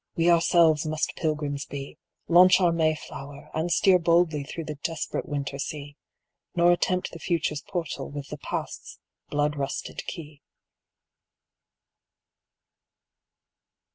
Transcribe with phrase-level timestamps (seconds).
[0.15, 1.95] we ourselves must Pilgrims be,
[2.27, 5.95] Launch our Mayflower, and steer boldly through the desperate winter sea,
[6.55, 8.97] Nor attempt the Future's portal with the Past's
[9.29, 10.41] blood rusted key.